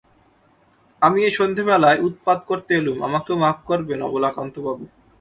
[1.01, 4.85] আমি এই সন্ধেবেলায় উৎপাত করতে এলুম, আমাকেও মাপ করবেন অবলাকান্তবাবু!